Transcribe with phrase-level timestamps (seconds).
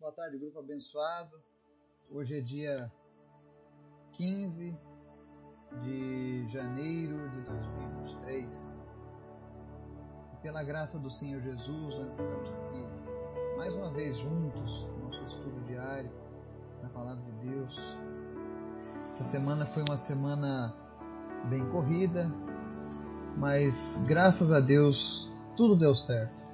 [0.00, 1.42] Boa tarde, grupo abençoado.
[2.08, 2.92] Hoje é dia
[4.12, 4.78] 15
[5.82, 8.92] de janeiro de 2023.
[10.34, 12.86] E pela graça do Senhor Jesus, nós estamos aqui
[13.56, 16.12] mais uma vez juntos no nosso estudo diário
[16.80, 17.76] da Palavra de Deus.
[19.10, 20.76] Essa semana foi uma semana
[21.50, 22.32] bem corrida,
[23.36, 26.47] mas graças a Deus tudo deu certo.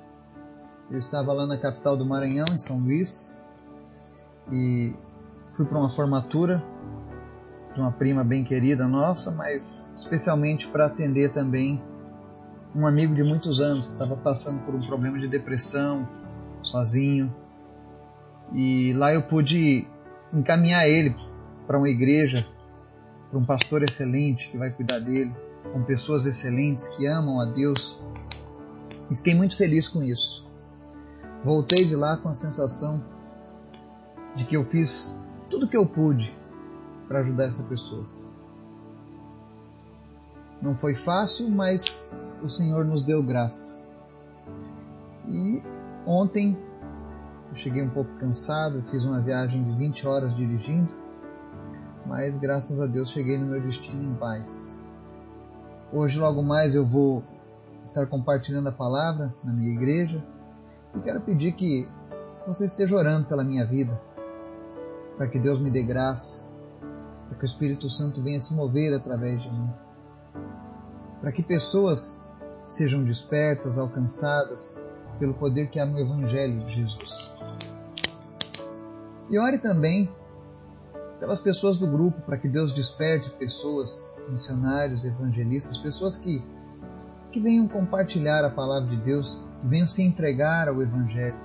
[0.94, 3.36] Eu estava lá na capital do Maranhão, em São Luís,
[4.52, 4.94] e
[5.48, 6.62] fui para uma formatura
[7.74, 11.82] de uma prima bem querida nossa, mas especialmente para atender também
[12.76, 16.08] um amigo de muitos anos que estava passando por um problema de depressão,
[16.62, 17.34] sozinho.
[18.52, 19.88] E lá eu pude
[20.32, 21.16] encaminhar ele
[21.66, 22.46] para uma igreja,
[23.30, 25.34] para um pastor excelente que vai cuidar dele,
[25.72, 28.00] com pessoas excelentes que amam a Deus.
[29.10, 30.44] E fiquei muito feliz com isso.
[31.44, 33.04] Voltei de lá com a sensação
[34.34, 36.34] de que eu fiz tudo o que eu pude
[37.06, 38.06] para ajudar essa pessoa.
[40.62, 42.10] Não foi fácil, mas
[42.42, 43.78] o Senhor nos deu graça.
[45.28, 45.62] E
[46.06, 46.56] ontem
[47.50, 50.94] eu cheguei um pouco cansado, fiz uma viagem de 20 horas dirigindo,
[52.06, 54.80] mas graças a Deus cheguei no meu destino em paz.
[55.92, 57.22] Hoje, logo mais, eu vou
[57.84, 60.24] estar compartilhando a palavra na minha igreja
[60.94, 61.88] e quero pedir que
[62.46, 64.00] você esteja orando pela minha vida,
[65.16, 66.46] para que Deus me dê graça,
[67.28, 69.70] para que o Espírito Santo venha se mover através de mim,
[71.20, 72.20] para que pessoas
[72.66, 74.80] sejam despertas, alcançadas
[75.18, 77.30] pelo poder que há no Evangelho de Jesus.
[79.30, 80.10] E ore também
[81.18, 86.44] pelas pessoas do grupo, para que Deus desperte pessoas, missionários, evangelistas, pessoas que,
[87.32, 91.40] que venham compartilhar a palavra de Deus venham se entregar ao Evangelho.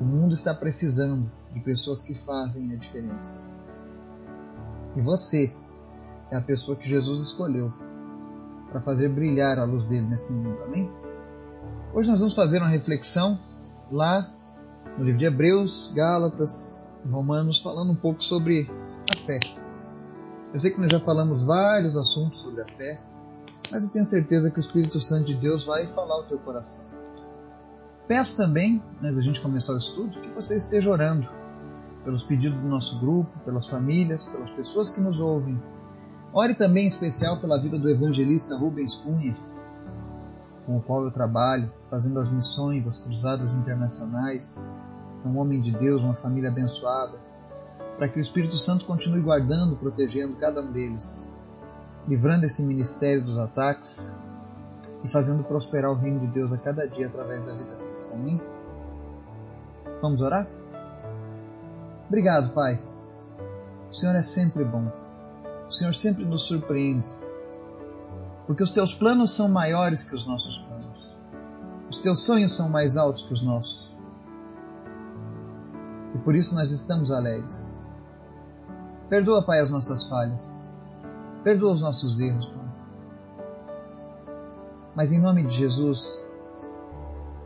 [0.00, 3.44] O mundo está precisando de pessoas que fazem a diferença.
[4.96, 5.54] E você
[6.30, 7.72] é a pessoa que Jesus escolheu
[8.70, 10.60] para fazer brilhar a luz dele nesse mundo.
[10.64, 10.90] Amém?
[11.94, 13.38] Hoje nós vamos fazer uma reflexão
[13.90, 14.32] lá
[14.98, 18.68] no livro de Hebreus, Gálatas, Romanos, falando um pouco sobre
[19.14, 19.38] a fé.
[20.52, 23.00] Eu sei que nós já falamos vários assuntos sobre a fé,
[23.72, 26.84] mas eu tenho certeza que o Espírito Santo de Deus vai falar ao teu coração.
[28.06, 31.26] Peço também, antes da gente começar o estudo, que você esteja orando
[32.04, 35.58] pelos pedidos do nosso grupo, pelas famílias, pelas pessoas que nos ouvem.
[36.34, 39.34] Ore também em especial pela vida do evangelista Rubens Cunha,
[40.66, 44.70] com o qual eu trabalho, fazendo as missões, as cruzadas internacionais.
[45.24, 47.18] É um homem de Deus, uma família abençoada,
[47.96, 51.32] para que o Espírito Santo continue guardando, protegendo cada um deles
[52.08, 54.12] livrando esse ministério dos ataques
[55.04, 58.12] e fazendo prosperar o reino de Deus a cada dia através da vida deles.
[58.12, 58.40] Amém?
[60.00, 60.46] Vamos orar?
[62.08, 62.82] Obrigado, Pai.
[63.90, 64.90] O Senhor é sempre bom.
[65.68, 67.06] O Senhor sempre nos surpreende.
[68.46, 71.16] Porque os teus planos são maiores que os nossos planos.
[71.90, 73.96] Os teus sonhos são mais altos que os nossos.
[76.14, 77.72] E por isso nós estamos alegres.
[79.08, 80.61] Perdoa, Pai, as nossas falhas.
[81.42, 82.72] Perdoa os nossos erros, Pai.
[84.94, 86.22] Mas em nome de Jesus,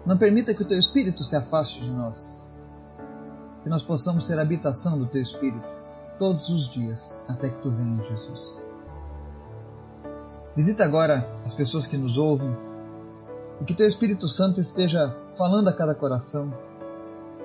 [0.05, 2.43] não permita que o Teu Espírito se afaste de nós.
[3.63, 5.67] Que nós possamos ser a habitação do Teu Espírito
[6.19, 8.57] todos os dias, até que Tu venhas, Jesus.
[10.55, 12.57] Visita agora as pessoas que nos ouvem
[13.61, 16.53] e que Teu Espírito Santo esteja falando a cada coração,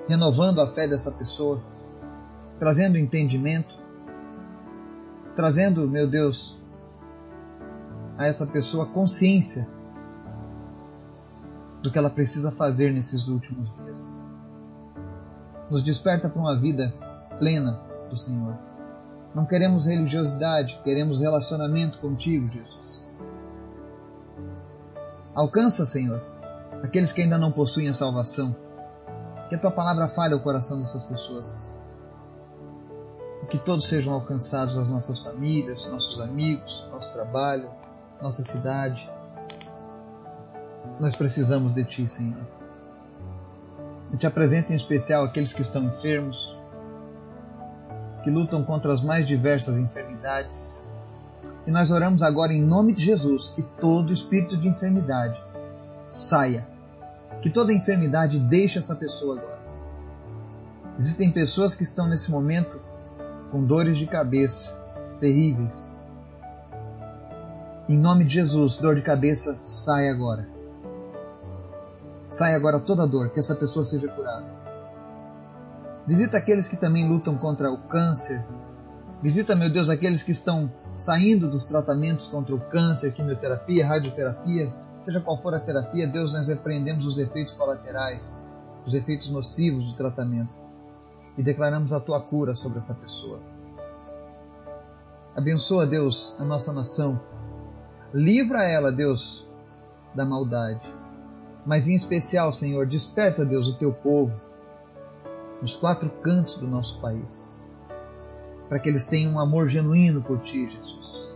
[0.08, 1.60] renovando a fé dessa pessoa,
[2.58, 3.74] trazendo entendimento,
[5.34, 6.58] trazendo, meu Deus,
[8.18, 9.68] a essa pessoa consciência
[11.82, 14.12] do que ela precisa fazer nesses últimos dias.
[15.70, 16.94] Nos desperta para uma vida
[17.38, 18.56] plena do Senhor.
[19.34, 23.08] Não queremos religiosidade, queremos relacionamento contigo, Jesus.
[25.34, 26.22] Alcança, Senhor,
[26.82, 28.54] aqueles que ainda não possuem a salvação.
[29.48, 31.64] Que a tua palavra fale ao coração dessas pessoas
[33.46, 37.68] que todos sejam alcançados as nossas famílias, nossos amigos, nosso trabalho,
[38.20, 39.10] nossa cidade.
[41.00, 42.46] Nós precisamos de Ti, Senhor.
[44.12, 46.56] Eu te apresento em especial aqueles que estão enfermos,
[48.22, 50.82] que lutam contra as mais diversas enfermidades.
[51.66, 55.42] E nós oramos agora em nome de Jesus que todo espírito de enfermidade
[56.06, 56.66] saia,
[57.40, 59.62] que toda enfermidade deixe essa pessoa agora.
[60.98, 62.80] Existem pessoas que estão nesse momento
[63.52, 64.74] com dores de cabeça
[65.20, 66.00] terríveis.
[67.86, 70.48] Em nome de Jesus, dor de cabeça, sai agora.
[72.28, 74.46] Sai agora toda dor, que essa pessoa seja curada.
[76.06, 78.42] Visita aqueles que também lutam contra o câncer.
[79.22, 84.72] Visita, meu Deus, aqueles que estão saindo dos tratamentos contra o câncer, quimioterapia, radioterapia,
[85.02, 88.42] seja qual for a terapia, Deus, nós repreendemos os efeitos colaterais,
[88.86, 90.61] os efeitos nocivos do tratamento
[91.36, 93.40] e declaramos a tua cura sobre essa pessoa.
[95.34, 97.20] Abençoa, Deus, a nossa nação.
[98.12, 99.48] Livra ela, Deus,
[100.14, 100.86] da maldade.
[101.64, 104.40] Mas em especial, Senhor, desperta, Deus, o teu povo
[105.60, 107.56] nos quatro cantos do nosso país,
[108.68, 111.32] para que eles tenham um amor genuíno por ti, Jesus,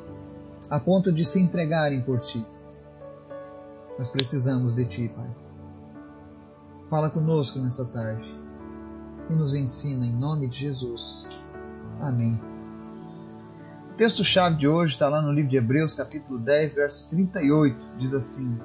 [0.68, 2.44] a ponto de se entregarem por ti.
[3.96, 5.30] Nós precisamos de ti, Pai.
[6.90, 8.45] Fala conosco nessa tarde
[9.28, 11.26] e nos ensina em nome de Jesus.
[12.00, 12.40] Amém.
[13.92, 17.76] O texto-chave de hoje está lá no livro de Hebreus, capítulo 10, verso 38.
[17.98, 18.58] Diz assim: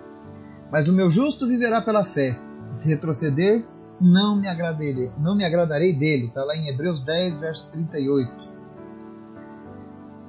[0.72, 2.38] Mas o meu justo viverá pela fé,
[2.72, 3.66] e se retroceder,
[4.00, 6.28] não me agradarei, não me agradarei dele.
[6.28, 8.52] Está lá em Hebreus 10, verso 38.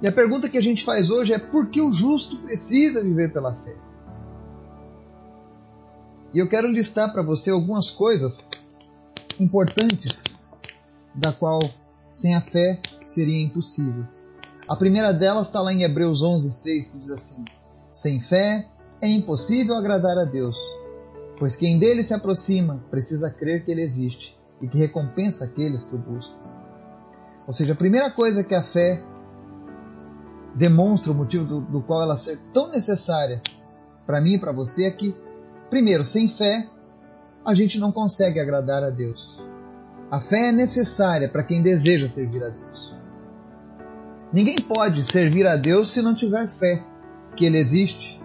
[0.02, 3.32] E a pergunta que a gente faz hoje é por que o justo precisa viver
[3.32, 3.76] pela fé?
[6.34, 8.48] E eu quero listar para você algumas coisas
[9.38, 10.50] importantes
[11.14, 11.60] da qual
[12.10, 14.06] sem a fé seria impossível.
[14.68, 17.44] A primeira delas está lá em Hebreus 11:6 que diz assim:
[17.90, 18.68] Sem fé
[19.00, 20.58] é impossível agradar a Deus,
[21.38, 25.96] pois quem dele se aproxima precisa crer que ele existe e que recompensa aqueles que
[25.96, 26.38] o buscam.
[27.46, 29.02] Ou seja, a primeira coisa que a fé
[30.54, 33.42] demonstra o motivo do, do qual ela ser tão necessária
[34.06, 35.14] para mim e para você é que,
[35.68, 36.68] primeiro, sem fé
[37.44, 39.40] a gente não consegue agradar a Deus.
[40.10, 42.94] A fé é necessária para quem deseja servir a Deus.
[44.32, 46.84] Ninguém pode servir a Deus se não tiver fé
[47.36, 48.20] que Ele existe.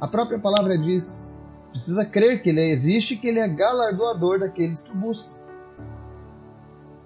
[0.00, 1.26] A própria palavra diz:
[1.70, 5.32] precisa crer que Ele existe e que Ele é galardoador daqueles que o buscam.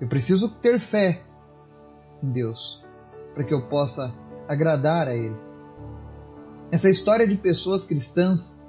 [0.01, 1.23] Eu preciso ter fé
[2.23, 2.85] em Deus
[3.35, 4.13] para que eu possa
[4.49, 5.37] agradar a Ele.
[6.71, 8.61] Essa história de pessoas cristãs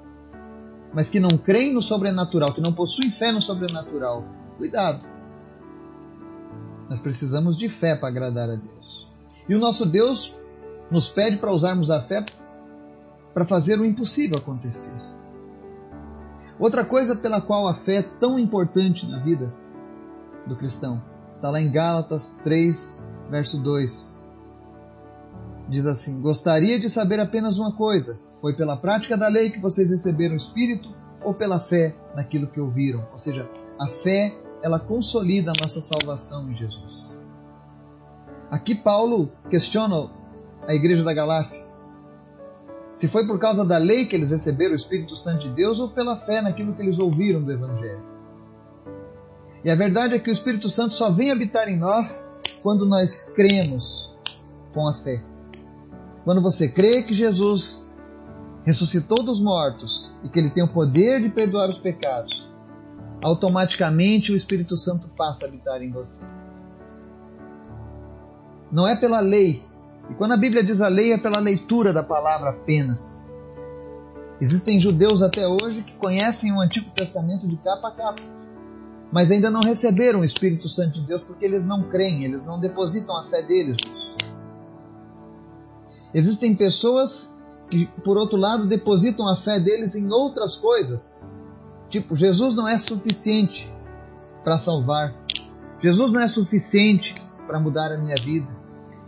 [0.92, 4.24] mas que não creem no sobrenatural, que não possuem fé no sobrenatural,
[4.56, 5.04] cuidado.
[6.88, 9.06] Nós precisamos de fé para agradar a Deus.
[9.48, 10.34] E o nosso Deus
[10.90, 12.24] nos pede para usarmos a fé
[13.34, 14.94] para fazer o impossível acontecer.
[16.58, 19.54] Outra coisa pela qual a fé é tão importante na vida
[20.46, 21.00] do cristão
[21.36, 23.00] está lá em Gálatas 3,
[23.30, 24.17] verso 2.
[25.68, 29.90] Diz assim: Gostaria de saber apenas uma coisa foi pela prática da lei que vocês
[29.90, 33.06] receberam o Espírito ou pela fé naquilo que ouviram?
[33.12, 33.48] Ou seja,
[33.78, 37.14] a fé, ela consolida a nossa salvação em Jesus.
[38.50, 40.10] Aqui Paulo questiona
[40.66, 41.66] a igreja da Galácia.
[42.94, 45.88] Se foi por causa da lei que eles receberam o Espírito Santo de Deus ou
[45.88, 48.02] pela fé naquilo que eles ouviram do Evangelho.
[49.64, 52.28] E a verdade é que o Espírito Santo só vem habitar em nós
[52.62, 54.16] quando nós cremos
[54.72, 55.22] com a fé.
[56.28, 57.88] Quando você crê que Jesus
[58.62, 62.52] ressuscitou dos mortos e que ele tem o poder de perdoar os pecados,
[63.22, 66.26] automaticamente o Espírito Santo passa a habitar em você.
[68.70, 69.64] Não é pela lei.
[70.10, 73.26] E quando a Bíblia diz a lei, é pela leitura da palavra apenas.
[74.38, 78.22] Existem judeus até hoje que conhecem o Antigo Testamento de capa a capa,
[79.10, 82.60] mas ainda não receberam o Espírito Santo de Deus porque eles não creem, eles não
[82.60, 84.27] depositam a fé deles nisso.
[86.14, 87.34] Existem pessoas
[87.70, 91.30] que, por outro lado, depositam a fé deles em outras coisas.
[91.88, 93.72] Tipo, Jesus não é suficiente
[94.42, 95.14] para salvar.
[95.82, 97.14] Jesus não é suficiente
[97.46, 98.48] para mudar a minha vida.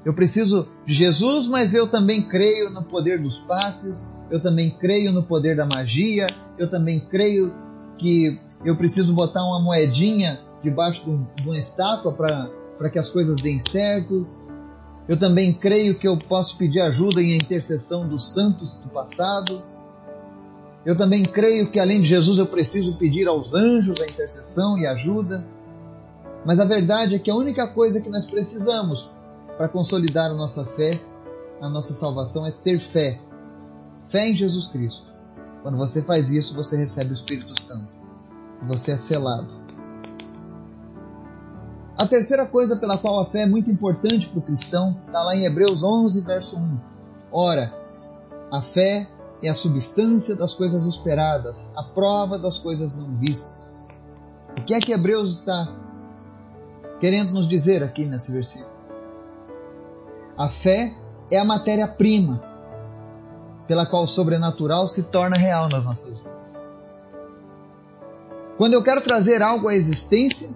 [0.05, 5.13] Eu preciso de Jesus, mas eu também creio no poder dos passes, eu também creio
[5.13, 6.27] no poder da magia,
[6.59, 7.53] eu também creio
[7.99, 11.05] que eu preciso botar uma moedinha debaixo
[11.37, 14.27] de uma estátua para que as coisas deem certo.
[15.11, 19.61] Eu também creio que eu posso pedir ajuda em intercessão dos santos do passado.
[20.87, 24.87] Eu também creio que além de Jesus eu preciso pedir aos anjos a intercessão e
[24.87, 25.45] ajuda.
[26.47, 29.11] Mas a verdade é que a única coisa que nós precisamos
[29.57, 31.01] para consolidar a nossa fé,
[31.61, 33.21] a nossa salvação, é ter fé.
[34.05, 35.13] Fé em Jesus Cristo.
[35.65, 37.89] Quando você faz isso, você recebe o Espírito Santo.
[38.69, 39.60] Você é selado.
[42.01, 45.37] A terceira coisa pela qual a fé é muito importante para o cristão está lá
[45.37, 46.79] em Hebreus 11, verso 1.
[47.31, 47.75] Ora,
[48.51, 49.07] a fé
[49.43, 53.89] é a substância das coisas esperadas, a prova das coisas não vistas.
[54.59, 55.77] O que é que Hebreus está
[57.01, 58.73] querendo nos dizer aqui nesse versículo?
[60.39, 60.97] A fé
[61.31, 62.43] é a matéria-prima
[63.69, 66.67] pela qual o sobrenatural se torna real nas nossas vidas.
[68.57, 70.49] Quando eu quero trazer algo à existência,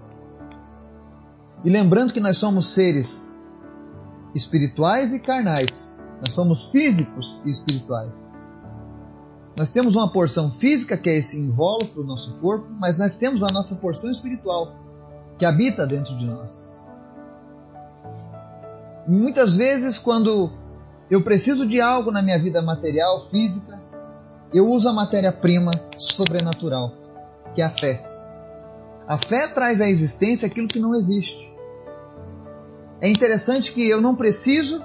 [1.65, 3.35] e lembrando que nós somos seres
[4.35, 8.35] espirituais e carnais, nós somos físicos e espirituais.
[9.57, 13.43] Nós temos uma porção física, que é esse invólucro do nosso corpo, mas nós temos
[13.43, 14.75] a nossa porção espiritual,
[15.39, 16.83] que habita dentro de nós.
[19.07, 20.51] Muitas vezes, quando
[21.11, 23.81] eu preciso de algo na minha vida material, física,
[24.53, 26.93] eu uso a matéria-prima sobrenatural,
[27.55, 28.11] que é a fé.
[29.07, 31.44] A fé traz à existência aquilo que não existe.
[33.05, 34.83] É interessante que eu não preciso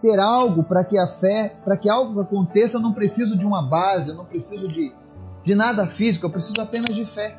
[0.00, 3.60] ter algo para que a fé, para que algo aconteça, eu não preciso de uma
[3.60, 4.94] base, eu não preciso de,
[5.42, 7.36] de nada físico, eu preciso apenas de fé.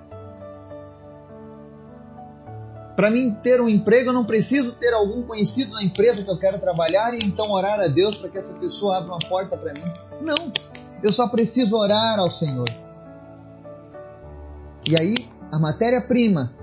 [2.98, 6.38] Para mim ter um emprego, eu não preciso ter algum conhecido na empresa que eu
[6.38, 9.74] quero trabalhar e então orar a Deus para que essa pessoa abra uma porta para
[9.74, 9.86] mim.
[10.20, 10.52] Não.
[11.02, 12.68] Eu só preciso orar ao Senhor.
[14.86, 15.16] E aí,
[15.50, 16.54] a matéria-prima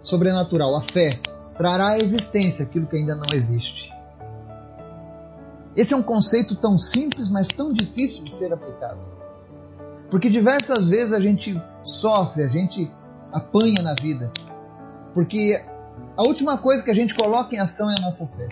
[0.00, 1.18] sobrenatural, a fé,
[1.56, 3.92] trará à existência aquilo que ainda não existe.
[5.76, 9.00] Esse é um conceito tão simples, mas tão difícil de ser aplicado.
[10.10, 12.90] Porque diversas vezes a gente sofre, a gente
[13.32, 14.30] apanha na vida.
[15.12, 15.60] Porque
[16.16, 18.48] a última coisa que a gente coloca em ação é a nossa fé.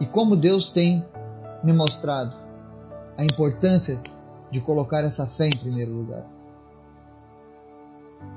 [0.00, 1.06] E como Deus tem
[1.62, 2.36] me mostrado
[3.16, 4.00] a importância
[4.50, 6.26] de colocar essa fé em primeiro lugar.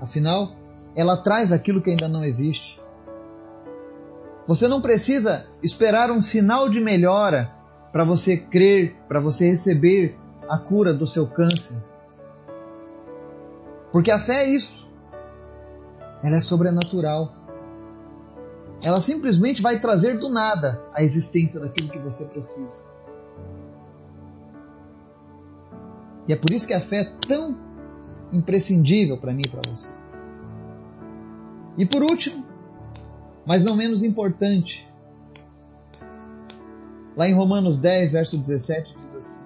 [0.02, 0.52] Afinal,
[0.96, 2.80] ela traz aquilo que ainda não existe.
[4.48, 7.54] Você não precisa esperar um sinal de melhora
[7.92, 10.18] para você crer, para você receber
[10.50, 11.78] a cura do seu câncer.
[13.92, 14.90] Porque a fé é isso.
[16.24, 17.34] Ela é sobrenatural.
[18.82, 22.90] Ela simplesmente vai trazer do nada a existência daquilo que você precisa.
[26.28, 27.58] E é por isso que a fé é tão
[28.32, 29.99] imprescindível para mim e para você.
[31.80, 32.46] E por último,
[33.46, 34.86] mas não menos importante.
[37.16, 39.46] Lá em Romanos 10, verso 17, diz assim: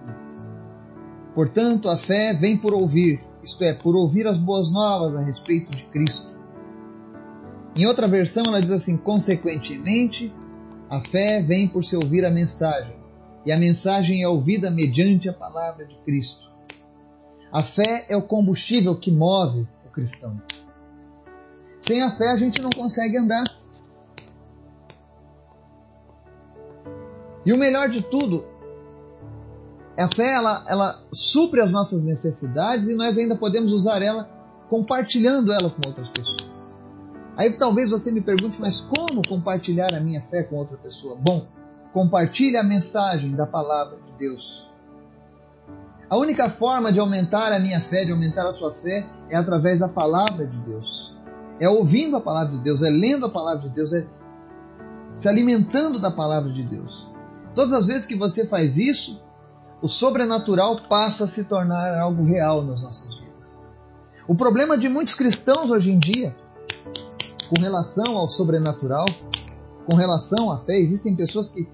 [1.36, 5.72] Portanto, a fé vem por ouvir, isto é, por ouvir as boas novas a respeito
[5.76, 6.34] de Cristo.
[7.76, 10.34] Em outra versão, ela diz assim: Consequentemente,
[10.90, 12.96] a fé vem por se ouvir a mensagem,
[13.46, 16.52] e a mensagem é ouvida mediante a palavra de Cristo.
[17.52, 20.42] A fé é o combustível que move o cristão.
[21.84, 23.44] Sem a fé, a gente não consegue andar.
[27.46, 28.46] E o melhor de tudo,
[30.00, 34.30] a fé ela, ela supre as nossas necessidades e nós ainda podemos usar ela
[34.70, 36.80] compartilhando ela com outras pessoas.
[37.36, 41.18] Aí talvez você me pergunte, mas como compartilhar a minha fé com outra pessoa?
[41.20, 41.46] Bom,
[41.92, 44.72] compartilhe a mensagem da palavra de Deus.
[46.10, 49.80] A única forma de aumentar a minha fé, de aumentar a sua fé, é através
[49.80, 51.14] da palavra de Deus.
[51.60, 54.08] É ouvindo a palavra de Deus, é lendo a palavra de Deus, é
[55.16, 57.10] se alimentando da palavra de Deus.
[57.54, 59.24] Todas as vezes que você faz isso,
[59.82, 63.70] o sobrenatural passa a se tornar algo real nas nossas vidas.
[64.28, 66.36] O problema de muitos cristãos hoje em dia,
[67.50, 69.06] com relação ao sobrenatural,
[69.86, 71.68] com relação à fé, existem pessoas que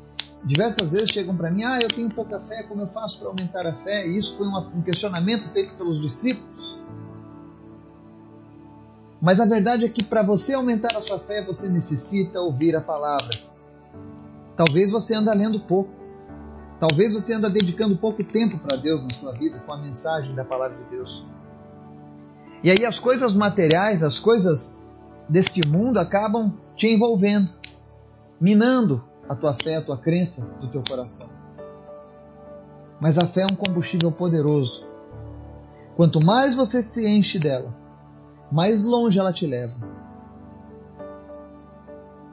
[0.43, 3.65] diversas vezes chegam para mim: Ah, eu tenho pouca fé, como eu faço para aumentar
[3.65, 4.07] a fé?
[4.07, 6.81] E isso foi um questionamento feito pelos discípulos.
[9.21, 12.81] Mas a verdade é que para você aumentar a sua fé, você necessita ouvir a
[12.81, 13.38] palavra.
[14.55, 15.91] Talvez você anda lendo pouco.
[16.79, 20.45] Talvez você anda dedicando pouco tempo para Deus na sua vida com a mensagem da
[20.45, 21.25] palavra de Deus.
[22.63, 24.81] E aí as coisas materiais, as coisas
[25.27, 27.49] deste mundo acabam te envolvendo,
[28.39, 31.29] minando a tua fé, a tua crença do teu coração.
[32.99, 34.88] Mas a fé é um combustível poderoso.
[35.95, 37.73] Quanto mais você se enche dela,
[38.51, 39.75] mais longe ela te leva.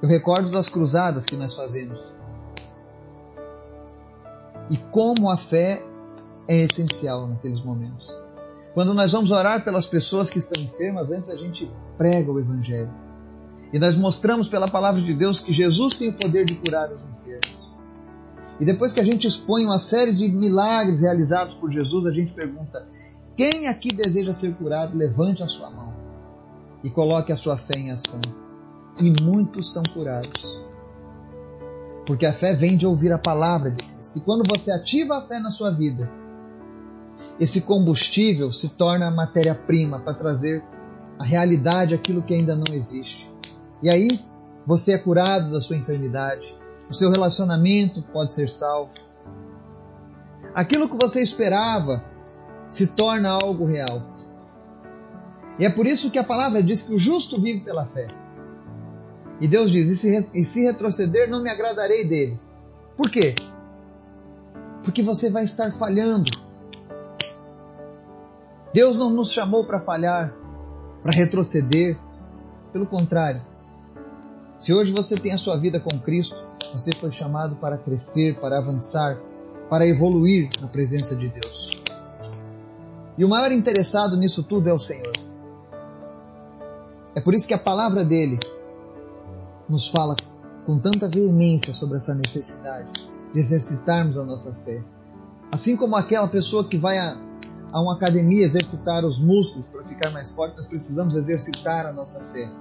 [0.02, 2.00] Eu recordo das cruzadas que nós fazemos
[4.68, 5.82] e como a fé
[6.48, 8.14] é essencial naqueles momentos.
[8.74, 12.92] Quando nós vamos orar pelas pessoas que estão enfermas, antes a gente prega o Evangelho.
[13.72, 17.00] E nós mostramos pela palavra de Deus que Jesus tem o poder de curar os
[17.02, 17.56] enfermos.
[18.60, 22.32] E depois que a gente expõe uma série de milagres realizados por Jesus, a gente
[22.32, 22.86] pergunta:
[23.34, 25.95] quem aqui deseja ser curado, levante a sua mão
[26.86, 28.20] e coloque a sua fé em ação.
[29.00, 30.46] E muitos são curados.
[32.06, 34.18] Porque a fé vem de ouvir a palavra de Cristo.
[34.18, 36.08] E quando você ativa a fé na sua vida,
[37.40, 40.62] esse combustível se torna matéria-prima para trazer
[41.18, 43.28] a realidade aquilo que ainda não existe.
[43.82, 44.24] E aí
[44.64, 46.46] você é curado da sua enfermidade,
[46.88, 48.92] o seu relacionamento pode ser salvo.
[50.54, 52.04] Aquilo que você esperava
[52.70, 54.15] se torna algo real.
[55.58, 58.08] E é por isso que a palavra diz que o justo vive pela fé.
[59.40, 62.40] E Deus diz: e se, e se retroceder, não me agradarei dele.
[62.96, 63.34] Por quê?
[64.82, 66.30] Porque você vai estar falhando.
[68.72, 70.34] Deus não nos chamou para falhar,
[71.02, 71.98] para retroceder.
[72.72, 73.40] Pelo contrário,
[74.58, 78.58] se hoje você tem a sua vida com Cristo, você foi chamado para crescer, para
[78.58, 79.18] avançar,
[79.70, 81.70] para evoluir na presença de Deus.
[83.16, 85.25] E o maior interessado nisso tudo é o Senhor.
[87.16, 88.38] É por isso que a palavra dele
[89.66, 90.14] nos fala
[90.66, 92.92] com tanta veemência sobre essa necessidade
[93.32, 94.84] de exercitarmos a nossa fé.
[95.50, 97.16] Assim como aquela pessoa que vai a,
[97.72, 102.20] a uma academia exercitar os músculos para ficar mais forte, nós precisamos exercitar a nossa
[102.20, 102.52] fé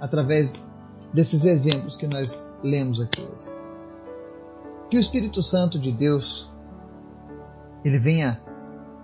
[0.00, 0.68] através
[1.14, 3.28] desses exemplos que nós lemos aqui.
[4.90, 6.50] Que o Espírito Santo de Deus
[7.84, 8.42] ele venha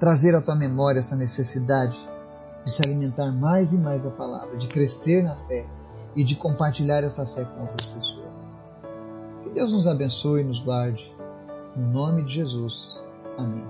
[0.00, 2.07] trazer à tua memória essa necessidade
[2.68, 5.66] de se alimentar mais e mais da palavra, de crescer na fé
[6.14, 8.54] e de compartilhar essa fé com outras pessoas.
[9.42, 11.10] Que Deus nos abençoe e nos guarde.
[11.74, 13.02] Em nome de Jesus.
[13.38, 13.64] Amém.